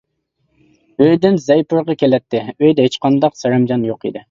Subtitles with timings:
[1.05, 4.19] ئۆيدىن زەي پۇرىقى كېلەتتى، ئۆيدە ھېچقانداق سەرەمجان يوق ئىدى.